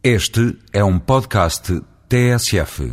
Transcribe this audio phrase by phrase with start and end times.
[0.00, 2.92] Este é um podcast TSF.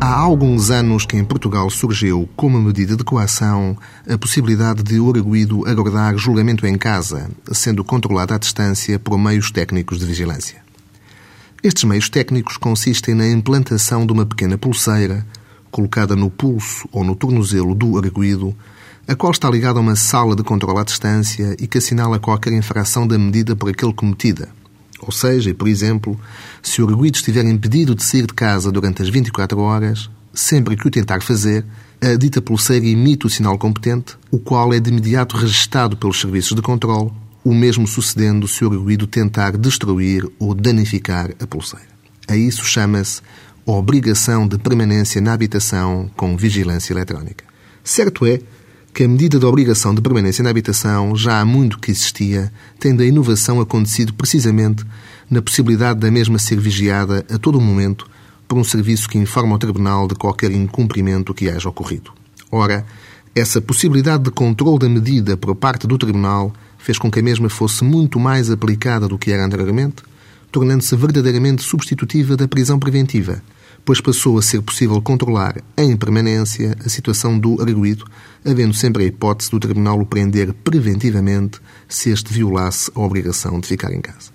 [0.00, 3.76] Há alguns anos que em Portugal surgiu, como medida de coação,
[4.08, 9.50] a possibilidade de o arguído aguardar julgamento em casa, sendo controlado à distância por meios
[9.50, 10.62] técnicos de vigilância.
[11.64, 15.26] Estes meios técnicos consistem na implantação de uma pequena pulseira
[15.74, 18.54] colocada no pulso ou no tornozelo do arguído,
[19.08, 22.52] a qual está ligada a uma sala de controle à distância e que assinala qualquer
[22.52, 24.48] infração da medida por aquele cometida.
[25.00, 26.18] Ou seja, por exemplo,
[26.62, 30.86] se o arguído estiver impedido de sair de casa durante as 24 horas, sempre que
[30.86, 31.64] o tentar fazer,
[32.00, 36.54] a dita pulseira emite o sinal competente, o qual é de imediato registado pelos serviços
[36.54, 37.10] de controle,
[37.42, 41.88] o mesmo sucedendo se o arguído tentar destruir ou danificar a pulseira.
[42.28, 43.20] A isso chama-se
[43.66, 47.44] obrigação de permanência na habitação com vigilância eletrónica.
[47.82, 48.40] Certo é
[48.92, 53.02] que a medida de obrigação de permanência na habitação já há muito que existia, tendo
[53.02, 54.84] a inovação acontecido precisamente
[55.28, 58.08] na possibilidade da mesma ser vigiada a todo momento
[58.46, 62.12] por um serviço que informa ao Tribunal de qualquer incumprimento que haja ocorrido.
[62.52, 62.86] Ora,
[63.34, 67.48] essa possibilidade de controle da medida por parte do Tribunal fez com que a mesma
[67.48, 69.96] fosse muito mais aplicada do que era anteriormente,
[70.54, 73.42] tornando-se verdadeiramente substitutiva da prisão preventiva,
[73.84, 78.04] pois passou a ser possível controlar em permanência a situação do arguído,
[78.44, 83.66] havendo sempre a hipótese do Tribunal o prender preventivamente se este violasse a obrigação de
[83.66, 84.30] ficar em casa.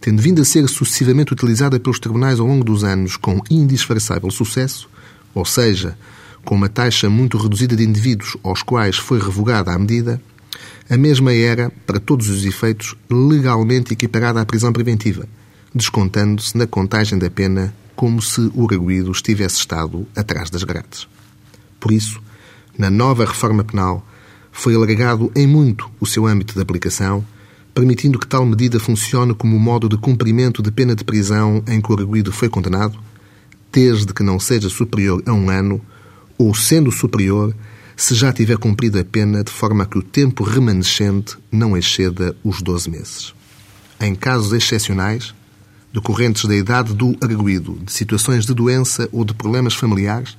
[0.00, 4.90] Tendo vindo a ser sucessivamente utilizada pelos tribunais ao longo dos anos com indisfarçável sucesso,
[5.32, 5.96] ou seja,
[6.44, 10.20] com uma taxa muito reduzida de indivíduos aos quais foi revogada a medida,
[10.88, 15.28] a mesma era, para todos os efeitos, legalmente equiparada à prisão preventiva,
[15.74, 21.06] descontando-se na contagem da pena como se o arguído estivesse estado atrás das grades.
[21.78, 22.20] Por isso,
[22.76, 24.06] na nova reforma penal,
[24.50, 27.24] foi alargado em muito o seu âmbito de aplicação,
[27.74, 31.92] permitindo que tal medida funcione como modo de cumprimento de pena de prisão em que
[31.92, 32.98] o arguído foi condenado,
[33.72, 35.80] desde que não seja superior a um ano,
[36.36, 37.54] ou, sendo superior,
[37.96, 42.62] se já tiver cumprido a pena de forma que o tempo remanescente não exceda os
[42.62, 43.34] 12 meses.
[44.00, 45.34] Em casos excepcionais,
[45.92, 50.36] decorrentes da idade do arguído, de situações de doença ou de problemas familiares,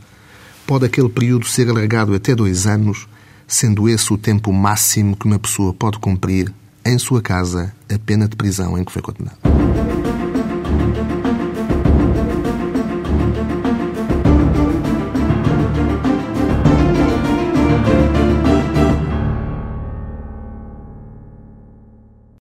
[0.66, 3.08] pode aquele período ser alargado até dois anos,
[3.48, 6.54] sendo esse o tempo máximo que uma pessoa pode cumprir
[6.86, 10.01] em sua casa a pena de prisão em que foi condenado.